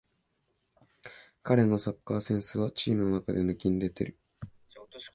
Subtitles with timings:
[1.43, 4.17] 彼のサッカーセンスはチームの中で抜きんでてる